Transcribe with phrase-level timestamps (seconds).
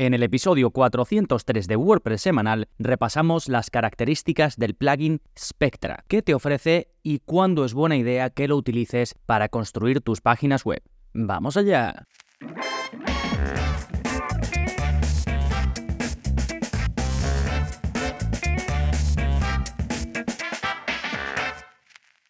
[0.00, 6.32] En el episodio 403 de WordPress semanal repasamos las características del plugin Spectra, qué te
[6.32, 10.82] ofrece y cuándo es buena idea que lo utilices para construir tus páginas web.
[11.12, 12.06] ¡Vamos allá!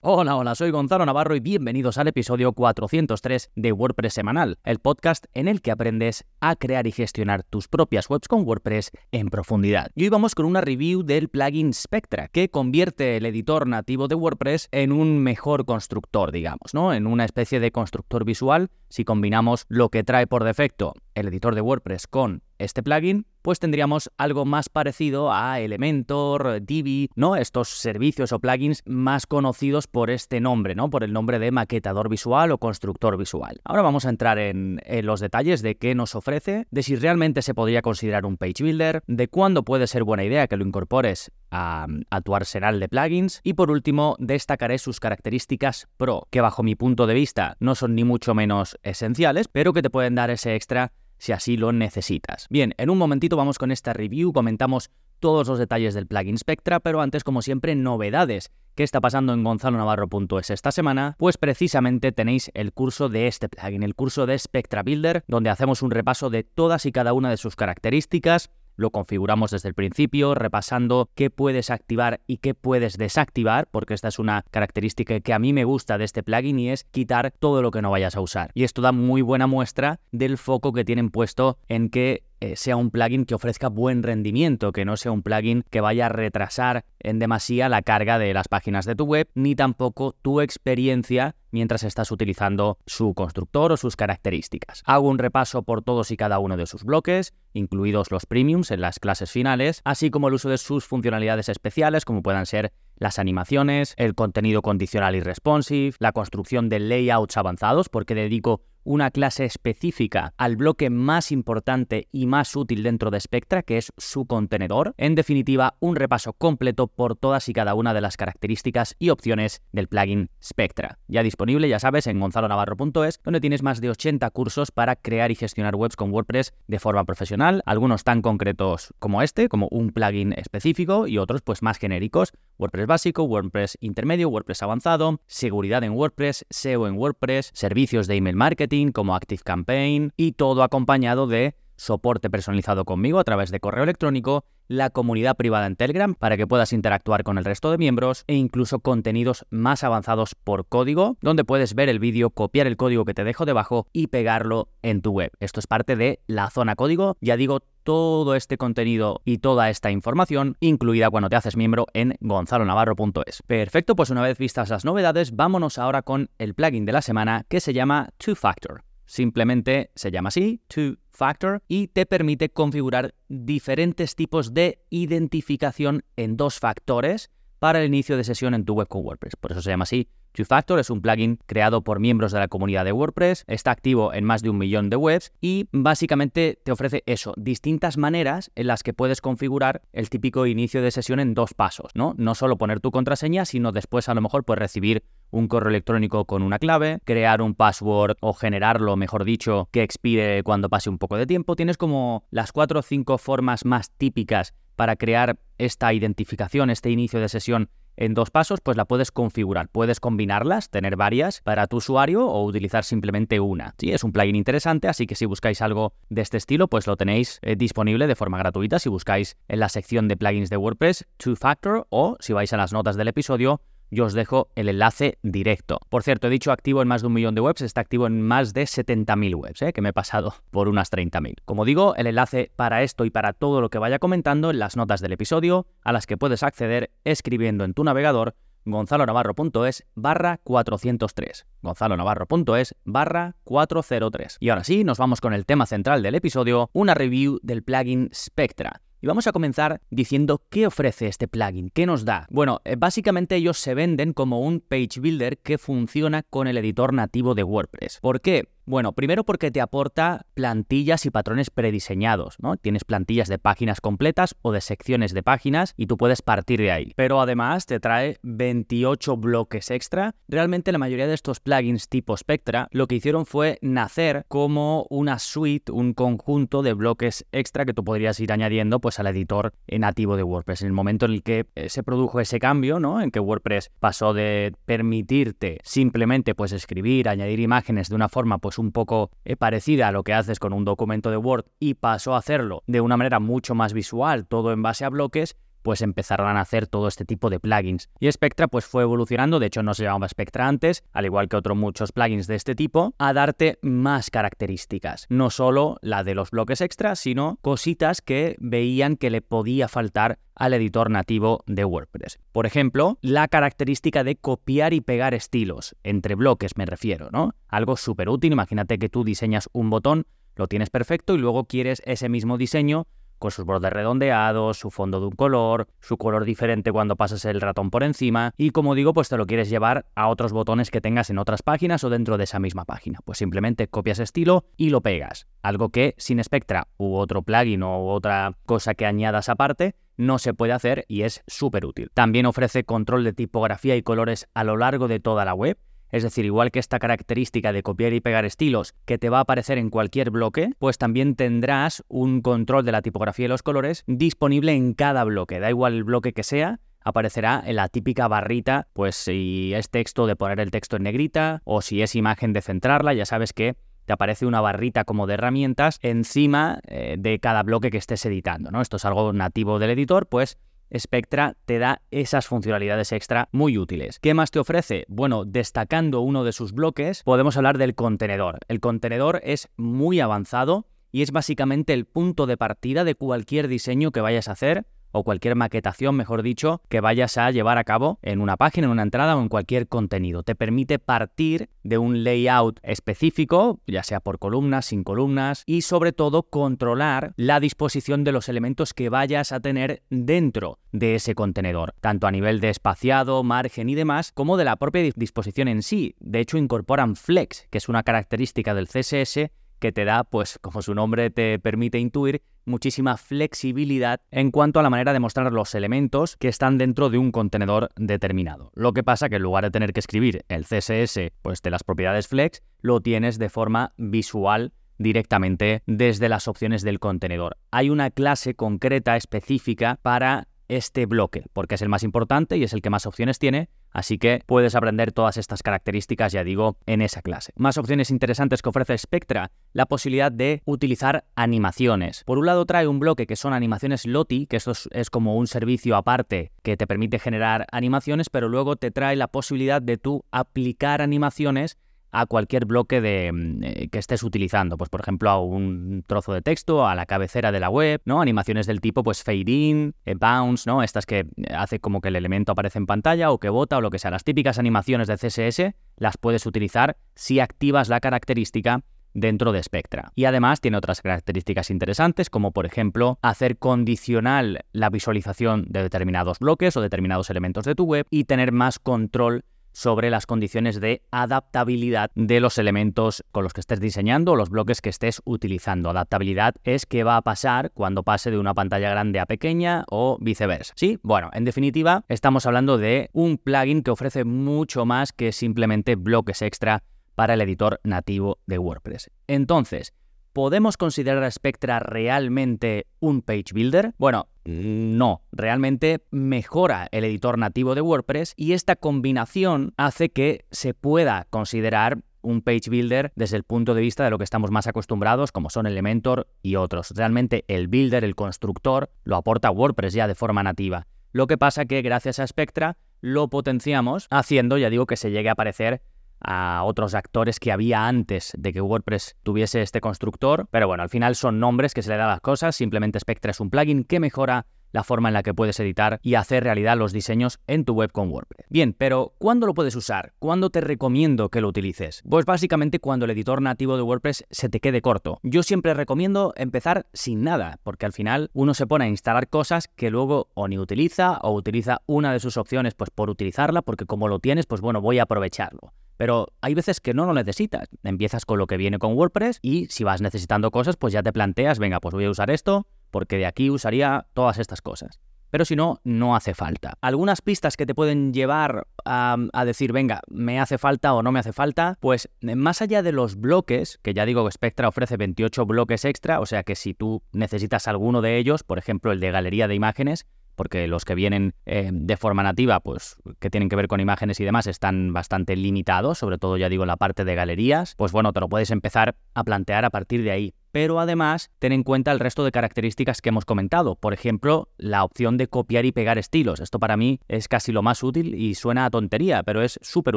[0.02, 5.26] Hola, hola, soy Gonzalo Navarro y bienvenidos al episodio 403 de WordPress Semanal, el podcast
[5.34, 9.90] en el que aprendes a crear y gestionar tus propias webs con WordPress en profundidad.
[9.94, 14.14] Y hoy vamos con una review del plugin Spectra, que convierte el editor nativo de
[14.14, 16.94] WordPress en un mejor constructor, digamos, ¿no?
[16.94, 21.54] En una especie de constructor visual si combinamos lo que trae por defecto el editor
[21.54, 27.36] de WordPress con este plugin, pues tendríamos algo más parecido a Elementor, Divi, ¿no?
[27.36, 30.90] Estos servicios o plugins más conocidos por este nombre, ¿no?
[30.90, 33.60] Por el nombre de maquetador visual o constructor visual.
[33.64, 37.54] Ahora vamos a entrar en, los detalles de qué nos ofrece, de si realmente se
[37.54, 41.86] podría considerar un page builder, de cuándo puede ser buena idea que lo incorpores a,
[42.10, 46.74] a, tu arsenal de plugins y por último destacaré sus características pro, que bajo mi
[46.74, 50.54] punto de vista no son ni mucho menos esenciales, pero que te pueden dar ese
[50.54, 52.46] extra si así lo necesitas.
[52.50, 54.90] Bien, en un momentito vamos con esta review, comentamos
[55.20, 58.50] todos los detalles del plugin Spectra, pero antes, como siempre, novedades.
[58.74, 61.14] ¿Qué está pasando en gonzalonavarro.es esta semana?
[61.18, 65.82] Pues precisamente tenéis el curso de este plugin, el curso de Spectra Builder, donde hacemos
[65.82, 68.50] un repaso de todas y cada una de sus características,
[68.80, 74.08] lo configuramos desde el principio, repasando qué puedes activar y qué puedes desactivar, porque esta
[74.08, 77.62] es una característica que a mí me gusta de este plugin y es quitar todo
[77.62, 78.50] lo que no vayas a usar.
[78.54, 82.76] Y esto da muy buena muestra del foco que tienen puesto en que eh, sea
[82.76, 86.84] un plugin que ofrezca buen rendimiento, que no sea un plugin que vaya a retrasar
[86.98, 91.82] en demasía la carga de las páginas de tu web, ni tampoco tu experiencia mientras
[91.82, 94.82] estás utilizando su constructor o sus características.
[94.86, 98.80] Hago un repaso por todos y cada uno de sus bloques, incluidos los premiums en
[98.80, 103.18] las clases finales, así como el uso de sus funcionalidades especiales, como puedan ser las
[103.18, 109.44] animaciones, el contenido condicional y responsive, la construcción de layouts avanzados, porque dedico una clase
[109.44, 114.94] específica al bloque más importante y más útil dentro de Spectra, que es su contenedor.
[114.96, 119.62] En definitiva, un repaso completo por todas y cada una de las características y opciones
[119.72, 120.98] del plugin Spectra.
[121.08, 125.34] Ya disponible, ya sabes, en gonzalonavarro.es, donde tienes más de 80 cursos para crear y
[125.34, 130.32] gestionar webs con WordPress de forma profesional, algunos tan concretos como este, como un plugin
[130.32, 136.44] específico, y otros pues más genéricos, WordPress básico, WordPress intermedio, WordPress avanzado, seguridad en WordPress,
[136.50, 142.84] SEO en WordPress, servicios de email marketing como ActiveCampaign y todo acompañado de soporte personalizado
[142.84, 147.24] conmigo a través de correo electrónico, la comunidad privada en Telegram para que puedas interactuar
[147.24, 151.88] con el resto de miembros e incluso contenidos más avanzados por código, donde puedes ver
[151.88, 155.32] el vídeo, copiar el código que te dejo debajo y pegarlo en tu web.
[155.40, 159.90] Esto es parte de la zona código, ya digo, todo este contenido y toda esta
[159.90, 163.42] información incluida cuando te haces miembro en gonzalonavarro.es.
[163.48, 167.44] Perfecto, pues una vez vistas las novedades, vámonos ahora con el plugin de la semana
[167.48, 168.89] que se llama Two Factor.
[169.10, 176.36] Simplemente se llama así, Two Factor, y te permite configurar diferentes tipos de identificación en
[176.36, 179.34] dos factores para el inicio de sesión en tu web con WordPress.
[179.34, 180.08] Por eso se llama así.
[180.30, 184.14] Two Factor es un plugin creado por miembros de la comunidad de WordPress, está activo
[184.14, 188.68] en más de un millón de webs y básicamente te ofrece eso, distintas maneras en
[188.68, 192.14] las que puedes configurar el típico inicio de sesión en dos pasos, ¿no?
[192.16, 196.24] No solo poner tu contraseña, sino después a lo mejor puedes recibir un correo electrónico
[196.24, 200.98] con una clave, crear un password o generarlo, mejor dicho, que expire cuando pase un
[200.98, 201.56] poco de tiempo.
[201.56, 207.20] Tienes como las cuatro o cinco formas más típicas para crear esta identificación, este inicio
[207.20, 209.68] de sesión en dos pasos, pues la puedes configurar.
[209.68, 213.74] Puedes combinarlas, tener varias para tu usuario o utilizar simplemente una.
[213.78, 216.96] Sí, es un plugin interesante, así que si buscáis algo de este estilo, pues lo
[216.96, 221.06] tenéis eh, disponible de forma gratuita si buscáis en la sección de plugins de WordPress
[221.18, 223.60] Two Factor o si vais a las notas del episodio
[223.90, 225.80] yo os dejo el enlace directo.
[225.88, 228.22] Por cierto, he dicho activo en más de un millón de webs, está activo en
[228.22, 229.72] más de 70.000 webs, ¿eh?
[229.72, 231.36] que me he pasado por unas 30.000.
[231.44, 234.76] Como digo, el enlace para esto y para todo lo que vaya comentando en las
[234.76, 238.34] notas del episodio, a las que puedes acceder escribiendo en tu navegador
[238.64, 241.46] gonzalonavarro.es barra 403.
[241.62, 244.36] gonzalonavarro.es barra 403.
[244.40, 248.10] Y ahora sí, nos vamos con el tema central del episodio, una review del plugin
[248.14, 248.82] Spectra.
[249.02, 252.26] Y vamos a comenzar diciendo qué ofrece este plugin, qué nos da.
[252.30, 256.92] Bueno, eh, básicamente ellos se venden como un page builder que funciona con el editor
[256.92, 257.98] nativo de WordPress.
[258.02, 258.48] ¿Por qué?
[258.70, 262.56] Bueno, primero porque te aporta plantillas y patrones prediseñados, ¿no?
[262.56, 266.70] Tienes plantillas de páginas completas o de secciones de páginas y tú puedes partir de
[266.70, 266.92] ahí.
[266.94, 270.14] Pero además te trae 28 bloques extra.
[270.28, 275.18] Realmente la mayoría de estos plugins tipo Spectra lo que hicieron fue nacer como una
[275.18, 280.16] suite, un conjunto de bloques extra que tú podrías ir añadiendo pues al editor nativo
[280.16, 280.62] de WordPress.
[280.62, 283.02] En el momento en el que eh, se produjo ese cambio, ¿no?
[283.02, 288.59] En que WordPress pasó de permitirte simplemente pues escribir, añadir imágenes de una forma pues
[288.60, 292.14] un poco eh, parecida a lo que haces con un documento de Word y pasó
[292.14, 296.36] a hacerlo de una manera mucho más visual, todo en base a bloques, pues empezaron
[296.36, 297.88] a hacer todo este tipo de plugins.
[297.98, 301.36] Y Spectra pues fue evolucionando, de hecho no se llamaba Spectra antes, al igual que
[301.36, 305.06] otros muchos plugins de este tipo, a darte más características.
[305.08, 310.18] No solo la de los bloques extra, sino cositas que veían que le podía faltar
[310.34, 312.18] al editor nativo de WordPress.
[312.32, 317.34] Por ejemplo, la característica de copiar y pegar estilos, entre bloques me refiero, ¿no?
[317.48, 321.82] Algo súper útil, imagínate que tú diseñas un botón, lo tienes perfecto y luego quieres
[321.84, 322.86] ese mismo diseño
[323.20, 327.40] con sus bordes redondeados, su fondo de un color, su color diferente cuando pasas el
[327.40, 330.80] ratón por encima y como digo, pues te lo quieres llevar a otros botones que
[330.80, 332.98] tengas en otras páginas o dentro de esa misma página.
[333.04, 335.28] Pues simplemente copias estilo y lo pegas.
[335.42, 340.32] Algo que sin Spectra u otro plugin o otra cosa que añadas aparte no se
[340.32, 341.90] puede hacer y es súper útil.
[341.92, 345.58] También ofrece control de tipografía y colores a lo largo de toda la web
[345.90, 349.22] es decir, igual que esta característica de copiar y pegar estilos que te va a
[349.22, 353.84] aparecer en cualquier bloque, pues también tendrás un control de la tipografía y los colores
[353.86, 355.40] disponible en cada bloque.
[355.40, 360.06] Da igual el bloque que sea, aparecerá en la típica barrita, pues si es texto
[360.06, 363.56] de poner el texto en negrita o si es imagen de centrarla, ya sabes que
[363.84, 368.50] te aparece una barrita como de herramientas encima eh, de cada bloque que estés editando,
[368.50, 368.60] ¿no?
[368.60, 370.38] Esto es algo nativo del editor, pues
[370.76, 373.98] Spectra te da esas funcionalidades extra muy útiles.
[373.98, 374.84] ¿Qué más te ofrece?
[374.88, 378.38] Bueno, destacando uno de sus bloques, podemos hablar del contenedor.
[378.48, 383.92] El contenedor es muy avanzado y es básicamente el punto de partida de cualquier diseño
[383.92, 387.98] que vayas a hacer o cualquier maquetación, mejor dicho, que vayas a llevar a cabo
[388.02, 390.22] en una página, en una entrada o en cualquier contenido.
[390.22, 395.92] Te permite partir de un layout específico, ya sea por columnas, sin columnas, y sobre
[395.92, 401.74] todo controlar la disposición de los elementos que vayas a tener dentro de ese contenedor,
[401.80, 405.94] tanto a nivel de espaciado, margen y demás, como de la propia disposición en sí.
[406.00, 410.62] De hecho, incorporan Flex, que es una característica del CSS que te da, pues como
[410.62, 415.54] su nombre te permite intuir, muchísima flexibilidad en cuanto a la manera de mostrar los
[415.54, 418.50] elementos que están dentro de un contenedor determinado.
[418.54, 421.64] Lo que pasa que en lugar de tener que escribir el CSS pues de las
[421.64, 427.36] propiedades flex, lo tienes de forma visual directamente desde las opciones del contenedor.
[427.50, 432.52] Hay una clase concreta específica para este bloque, porque es el más importante y es
[432.52, 436.82] el que más opciones tiene, así que puedes aprender todas estas características, ya digo, en
[436.82, 437.32] esa clase.
[437.36, 442.02] Más opciones interesantes que ofrece Spectra, la posibilidad de utilizar animaciones.
[442.04, 445.28] Por un lado trae un bloque que son animaciones Loti, que esto es, como un
[445.28, 450.04] servicio aparte que te permite generar animaciones, pero luego te trae la posibilidad de tú
[450.10, 451.58] aplicar animaciones
[451.92, 456.12] a cualquier bloque de, mm, eh, que estés utilizando, pues por ejemplo a un trozo
[456.12, 458.00] de texto, a la cabecera de la web, ¿no?
[458.00, 460.62] Animaciones del tipo pues fade in, eh, bounce, ¿no?
[460.62, 463.70] Estas que hace como que el elemento aparece en pantalla o que bota o lo
[463.70, 463.90] que sea.
[463.90, 468.62] Las típicas animaciones de CSS las puedes utilizar si activas la característica
[468.94, 469.92] dentro de Spectra.
[469.94, 476.18] Y además tiene otras características interesantes, como por ejemplo hacer condicional la visualización de determinados
[476.18, 479.24] bloques o determinados elementos de tu web y tener más control
[479.60, 484.30] sobre las condiciones de adaptabilidad de los elementos con los que estés diseñando o los
[484.30, 485.68] bloques que estés utilizando.
[485.68, 489.98] Adaptabilidad es qué va a pasar cuando pase de una pantalla grande a pequeña o
[490.00, 490.54] viceversa.
[490.56, 495.76] Sí, bueno, en definitiva, estamos hablando de un plugin que ofrece mucho más que simplemente
[495.76, 496.62] bloques extra
[496.94, 498.90] para el editor nativo de WordPress.
[499.08, 499.74] Entonces,
[500.12, 503.74] ¿Podemos considerar a Spectra realmente un page builder?
[503.78, 510.52] Bueno, no, realmente mejora el editor nativo de WordPress y esta combinación hace que se
[510.52, 514.48] pueda considerar un page builder desde el punto de vista de lo que estamos más
[514.48, 516.72] acostumbrados, como son Elementor y otros.
[516.72, 520.66] Realmente el builder, el constructor, lo aporta WordPress ya de forma nativa.
[520.90, 525.08] Lo que pasa que gracias a Spectra lo potenciamos haciendo, ya digo, que se llegue
[525.08, 525.62] a aparecer
[526.00, 530.68] a otros actores que había antes de que WordPress tuviese este constructor, pero bueno, al
[530.68, 533.80] final son nombres que se le dan las cosas, simplemente Spectra es un plugin que
[533.80, 537.54] mejora la forma en la que puedes editar y hacer realidad los diseños en tu
[537.54, 538.26] web con WordPress.
[538.28, 539.92] Bien, pero ¿cuándo lo puedes usar?
[539.98, 541.82] ¿Cuándo te recomiendo que lo utilices?
[541.88, 544.98] Pues básicamente cuando el editor nativo de WordPress se te quede corto.
[545.02, 549.48] Yo siempre recomiendo empezar sin nada, porque al final uno se pone a instalar cosas
[549.48, 553.66] que luego o ni utiliza o utiliza una de sus opciones pues por utilizarla, porque
[553.66, 555.52] como lo tienes, pues bueno, voy a aprovecharlo.
[555.80, 557.48] Pero hay veces que no lo necesitas.
[557.62, 560.92] Empiezas con lo que viene con WordPress y si vas necesitando cosas, pues ya te
[560.92, 564.78] planteas, venga, pues voy a usar esto porque de aquí usaría todas estas cosas
[565.10, 566.56] pero si no, no hace falta.
[566.60, 568.96] Algunas pistas que te pueden llevar a,
[569.26, 572.72] decir, venga, me hace falta o no me hace falta, pues eh, más allá de
[572.72, 576.54] los bloques, que ya digo que Spectra ofrece 28 bloques extra, o sea que si
[576.54, 579.86] tú necesitas alguno de ellos, por ejemplo el de galería de imágenes,
[580.20, 583.98] porque los que vienen eh, de forma nativa, pues que tienen que ver con imágenes
[584.00, 587.72] y demás, están bastante limitados, sobre todo ya digo en la parte de galerías, pues
[587.72, 591.42] bueno, te lo puedes empezar a plantear a partir de ahí pero además ten en
[591.42, 593.56] cuenta el resto de características que hemos comentado.
[593.56, 596.20] Por ejemplo, la opción de copiar y pegar estilos.
[596.20, 599.76] Esto para mí es casi lo más útil y suena a tontería, pero es súper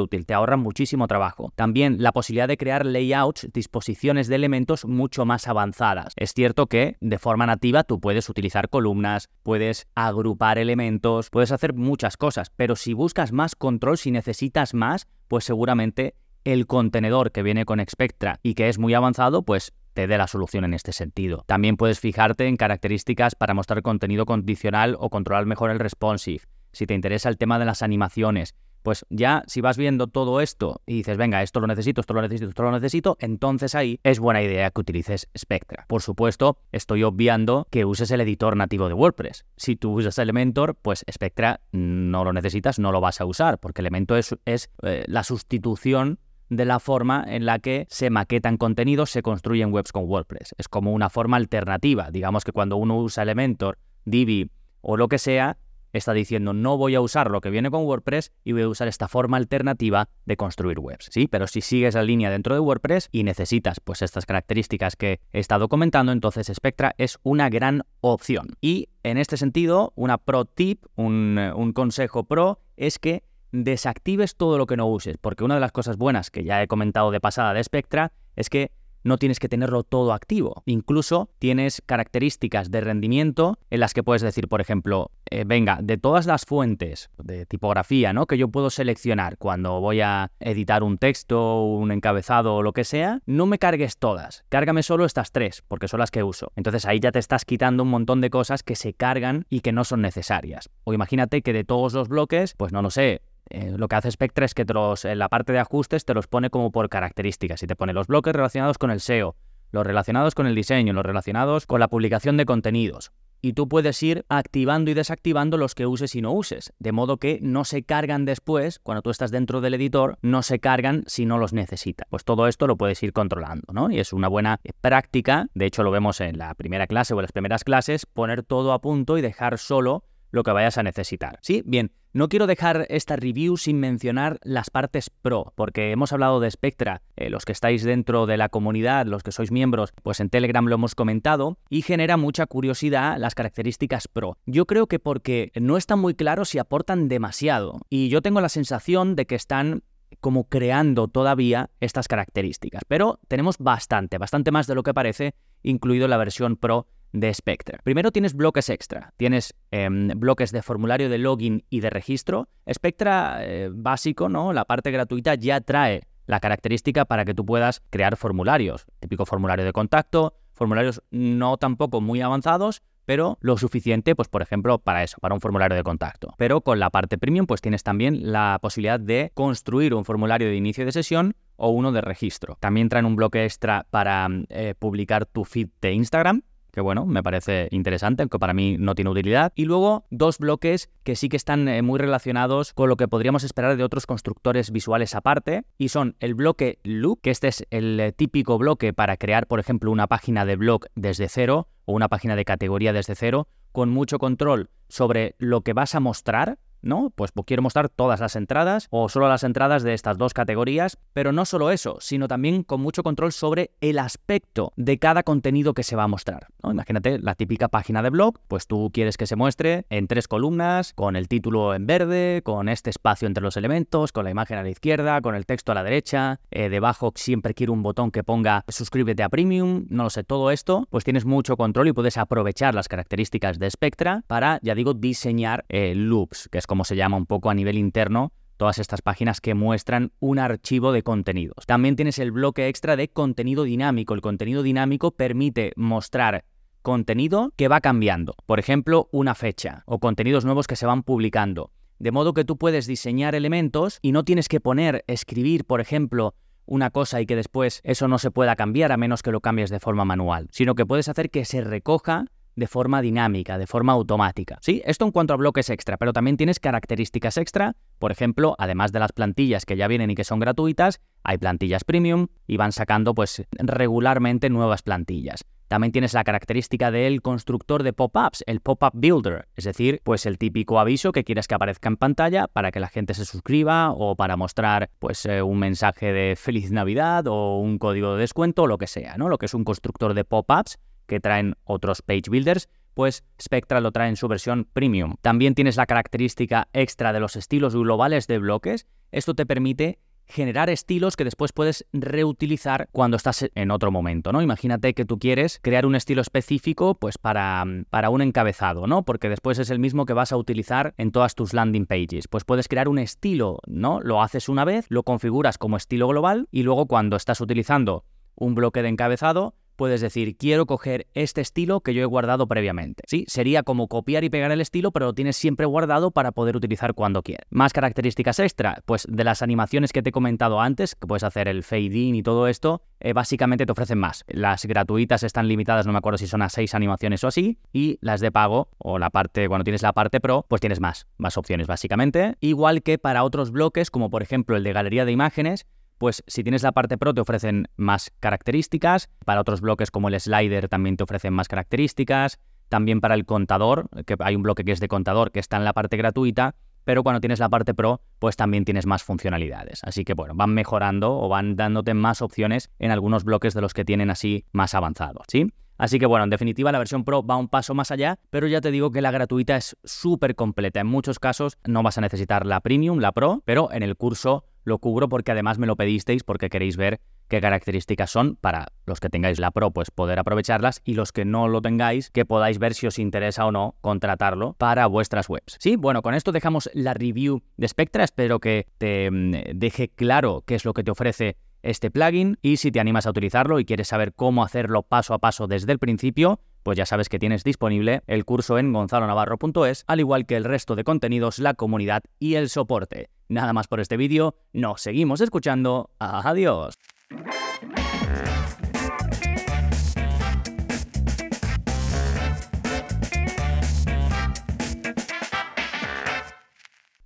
[0.00, 1.52] útil, te ahorra muchísimo trabajo.
[1.56, 6.12] También la posibilidad de crear layouts, disposiciones de elementos mucho más avanzadas.
[6.16, 11.74] Es cierto que de forma nativa tú puedes utilizar columnas, puedes agrupar elementos, puedes hacer
[11.74, 17.42] muchas cosas, pero si buscas más control, si necesitas más, pues seguramente el contenedor que
[17.42, 20.92] viene con Spectra y que es muy avanzado, pues te dé la solución en este
[20.92, 21.44] sentido.
[21.46, 26.44] También puedes fijarte en características para mostrar contenido condicional o controlar mejor el responsive.
[26.72, 30.82] Si te interesa el tema de las animaciones, pues ya si vas viendo todo esto
[30.86, 34.20] y dices, venga, esto lo necesito, esto lo necesito, esto lo necesito, entonces ahí es
[34.20, 35.86] buena idea que utilices Spectra.
[35.88, 39.46] Por supuesto, estoy obviando que uses el editor nativo de WordPress.
[39.56, 43.80] Si tú usas Elementor, pues Spectra no lo necesitas, no lo vas a usar, porque
[43.80, 49.22] Elementor es, eh, la sustitución de la forma en la que se maquetan contenidos, se
[49.22, 50.54] construyen webs con WordPress.
[50.58, 52.10] Es como una forma alternativa.
[52.10, 55.56] Digamos que cuando uno usa Elementor, Divi o lo que sea,
[55.98, 58.88] está diciendo no voy a usar lo que viene con WordPress y voy a usar
[58.88, 61.08] esta forma alternativa de construir webs.
[61.10, 65.20] Sí, pero si sigues la línea dentro de WordPress y necesitas pues estas características que
[65.32, 68.56] he estado comentando, entonces Spectra es una gran opción.
[68.60, 73.22] Y en este sentido, una pro tip, un, un consejo pro es que
[73.54, 76.66] desactives todo lo que no uses, porque una de las cosas buenas que ya he
[76.66, 78.72] comentado de pasada de Spectra es que
[79.04, 80.62] no tienes que tenerlo todo activo.
[80.64, 85.98] Incluso tienes características de rendimiento en las que puedes decir, por ejemplo, eh, venga, de
[85.98, 88.26] todas las fuentes de tipografía ¿no?
[88.26, 92.84] que yo puedo seleccionar cuando voy a editar un texto, un encabezado o lo que
[92.84, 94.44] sea, no me cargues todas.
[94.48, 96.50] Cárgame solo estas tres, porque son las que uso.
[96.56, 99.72] Entonces ahí ya te estás quitando un montón de cosas que se cargan y que
[99.72, 100.70] no son necesarias.
[100.84, 103.20] O imagínate que de todos los bloques, pues no lo sé,
[103.50, 106.50] eh, lo que hace Spectra es que en la parte de ajustes te los pone
[106.50, 109.36] como por características y te pone los bloques relacionados con el SEO,
[109.70, 113.12] los relacionados con el diseño, los relacionados con la publicación de contenidos.
[113.42, 117.18] Y tú puedes ir activando y desactivando los que uses y no uses, de modo
[117.18, 121.26] que no se cargan después, cuando tú estás dentro del editor, no se cargan si
[121.26, 122.06] no los necesitas.
[122.08, 123.90] Pues todo esto lo puedes ir controlando, ¿no?
[123.90, 127.24] Y es una buena práctica, de hecho lo vemos en la primera clase o en
[127.24, 131.38] las primeras clases, poner todo a punto y dejar solo lo que vayas a necesitar.
[131.42, 136.40] Sí, bien, no quiero dejar esta review sin mencionar las partes pro, porque hemos hablado
[136.40, 140.18] de Spectra, eh, los que estáis dentro de la comunidad, los que sois miembros, pues
[140.18, 144.36] en Telegram lo hemos comentado, y genera mucha curiosidad las características pro.
[144.44, 148.48] Yo creo que porque no está muy claro si aportan demasiado, y yo tengo la
[148.48, 149.84] sensación de que están
[150.20, 156.08] como creando todavía estas características, pero tenemos bastante, bastante más de lo que parece, incluido
[156.08, 157.78] la versión pro de Spectra.
[157.84, 162.48] Primero tienes bloques extra, tienes em, bloques de formulario de login y de registro.
[162.70, 164.52] Spectra eh, básico, ¿no?
[164.52, 169.64] La parte gratuita ya trae la característica para que tú puedas crear formularios, típico formulario
[169.64, 175.18] de contacto, formularios no tampoco muy avanzados, pero lo suficiente, pues por ejemplo, para eso,
[175.20, 176.34] para un formulario de contacto.
[176.36, 180.56] Pero con la parte premium, pues tienes también la posibilidad de construir un formulario de
[180.56, 182.56] inicio de sesión o uno de registro.
[182.60, 186.42] También traen un bloque extra para eh, publicar tu feed de Instagram,
[186.74, 189.52] que bueno, me parece interesante, aunque para mí no tiene utilidad.
[189.54, 193.44] Y luego dos bloques que sí que están eh, muy relacionados con lo que podríamos
[193.44, 198.00] esperar de otros constructores visuales aparte, y son el bloque Loop, que este es el
[198.00, 202.08] eh, típico bloque para crear, por ejemplo, una página de blog desde cero o una
[202.08, 207.10] página de categoría desde cero, con mucho control sobre lo que vas a mostrar, ¿no?
[207.14, 211.32] Pues quiero mostrar todas las entradas o solo las entradas de estas dos categorías, pero
[211.32, 215.82] no solo eso, sino también con mucho control sobre el aspecto de cada contenido que
[215.82, 216.48] se va a mostrar.
[216.62, 220.92] Imagínate la típica página de blog, pues tú quieres que se muestre en tres columnas,
[220.94, 224.62] con el título en verde, con este espacio entre los elementos, con la imagen a
[224.62, 228.24] la izquierda, con el texto a la derecha, eh, debajo siempre quiero un botón que
[228.24, 232.16] ponga suscríbete a Premium, no lo sé, todo esto, pues tienes mucho control y puedes
[232.16, 236.96] aprovechar las características de Spectra para, ya digo, diseñar eh, loops, que es como se
[236.96, 241.66] llama un poco a nivel interno todas estas páginas que muestran un archivo de contenidos.
[241.66, 244.14] También tienes el bloque extra de contenido dinámico.
[244.14, 246.44] El contenido dinámico permite mostrar
[246.82, 248.34] contenido que va cambiando.
[248.46, 251.70] Por ejemplo, una fecha o contenidos nuevos que se van publicando.
[252.00, 256.34] de modo que tú puedes diseñar elementos y no tienes que poner, escribir, por ejemplo,
[256.66, 259.70] una cosa y que después eso no se pueda cambiar a menos que lo cambies
[259.70, 262.26] de forma manual, sino que puedes hacer que se recoja
[262.56, 264.58] de forma dinámica, de forma automática.
[264.60, 267.76] Sí, esto en cuanto a bloques extra, pero también tienes características extra.
[267.98, 271.84] Por ejemplo, además de las plantillas que ya vienen y que son gratuitas, hay plantillas
[271.84, 275.44] premium y van sacando pues regularmente nuevas plantillas.
[275.68, 280.38] También tienes la característica del constructor de pop-ups, el pop-up builder, es decir, pues el
[280.38, 284.14] típico aviso que quieres que aparezca en pantalla para que la gente se suscriba o
[284.14, 288.66] para mostrar pues eh, un mensaje de feliz Navidad o un código de descuento o
[288.66, 289.28] lo que sea, ¿no?
[289.28, 293.92] Lo que es un constructor de pop-ups que traen otros page builders, pues Spectra lo
[293.92, 295.16] trae en su versión premium.
[295.20, 298.86] También tienes la característica extra de los estilos globales de bloques.
[299.10, 304.42] Esto te permite generar estilos que después puedes reutilizar cuando estás en otro momento, ¿no?
[304.42, 309.04] Imagínate que tú quieres crear un estilo específico pues para, para un encabezado, ¿no?
[309.04, 312.28] Porque después es el mismo que vas a utilizar en todas tus landing pages.
[312.28, 314.00] Pues puedes crear un estilo, ¿no?
[314.00, 318.04] Lo haces una vez, lo configuras como estilo global y luego cuando estás utilizando
[318.36, 323.02] un bloque de encabezado, puedes decir, quiero coger este estilo que yo he guardado previamente.
[323.06, 326.56] Sí, sería como copiar y pegar el estilo, pero lo tienes siempre guardado para poder
[326.56, 327.46] utilizar cuando quieras.
[327.50, 331.48] Más características extra, pues de las animaciones que te he comentado antes, que puedes hacer
[331.48, 334.24] el fade in y todo esto, eh, básicamente te ofrecen más.
[334.28, 337.98] Las gratuitas están limitadas, no me acuerdo si son a seis animaciones o así, y
[338.00, 341.36] las de pago, o la parte, cuando tienes la parte pro, pues tienes más, más
[341.36, 342.36] opciones básicamente.
[342.40, 345.66] Igual que para otros bloques, como por ejemplo el de galería de imágenes,
[345.98, 350.18] pues si tienes la parte Pro te ofrecen más características, para otros bloques como el
[350.20, 354.72] slider también te ofrecen más características, también para el contador, que hay un bloque que
[354.72, 358.00] es de contador que está en la parte gratuita, pero cuando tienes la parte Pro,
[358.18, 359.82] pues también tienes más funcionalidades.
[359.84, 363.74] Así que bueno, van mejorando o van dándote más opciones en algunos bloques de los
[363.74, 365.52] que tienen así más avanzados, ¿sí?
[365.76, 368.60] Así que bueno, en definitiva la versión Pro va un paso más allá, pero ya
[368.60, 370.80] te digo que la gratuita es súper completa.
[370.80, 374.44] En muchos casos no vas a necesitar la Premium, la Pro, pero en el curso
[374.64, 379.00] lo cubro porque además me lo pedisteis porque queréis ver qué características son para los
[379.00, 382.58] que tengáis la Pro, pues poder aprovecharlas y los que no lo tengáis, que podáis
[382.58, 385.56] ver si os interesa o no contratarlo para vuestras webs.
[385.58, 388.04] Sí, bueno, con esto dejamos la review de Spectra.
[388.04, 392.58] Espero que te mm, deje claro qué es lo que te ofrece este plugin y
[392.58, 395.78] si te animas a utilizarlo y quieres saber cómo hacerlo paso a paso desde el
[395.78, 400.44] principio, pues ya sabes que tienes disponible el curso en gonzalonavarro.es, al igual que el
[400.44, 403.10] resto de contenidos, la comunidad y el soporte.
[403.28, 405.90] Nada más por este vídeo, nos seguimos escuchando.
[405.98, 406.74] Adiós.